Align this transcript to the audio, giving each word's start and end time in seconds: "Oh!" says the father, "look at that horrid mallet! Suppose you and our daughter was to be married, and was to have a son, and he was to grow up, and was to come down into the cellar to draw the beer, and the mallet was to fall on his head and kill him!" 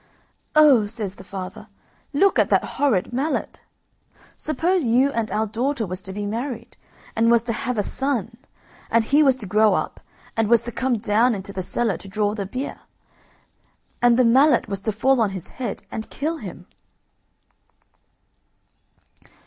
"Oh!" 0.55 0.87
says 0.87 1.13
the 1.13 1.23
father, 1.23 1.67
"look 2.11 2.39
at 2.39 2.49
that 2.49 2.63
horrid 2.63 3.13
mallet! 3.13 3.61
Suppose 4.35 4.83
you 4.83 5.11
and 5.11 5.29
our 5.29 5.45
daughter 5.45 5.85
was 5.85 6.01
to 6.01 6.11
be 6.11 6.25
married, 6.25 6.75
and 7.15 7.29
was 7.29 7.43
to 7.43 7.53
have 7.53 7.77
a 7.77 7.83
son, 7.83 8.35
and 8.89 9.03
he 9.03 9.21
was 9.21 9.35
to 9.35 9.45
grow 9.45 9.75
up, 9.75 9.99
and 10.35 10.49
was 10.49 10.63
to 10.63 10.71
come 10.71 10.97
down 10.97 11.35
into 11.35 11.53
the 11.53 11.61
cellar 11.61 11.97
to 11.97 12.07
draw 12.07 12.33
the 12.33 12.47
beer, 12.47 12.79
and 14.01 14.17
the 14.17 14.25
mallet 14.25 14.67
was 14.67 14.81
to 14.81 14.91
fall 14.91 15.21
on 15.21 15.29
his 15.37 15.49
head 15.49 15.83
and 15.91 16.09
kill 16.09 16.37
him!" 16.37 16.65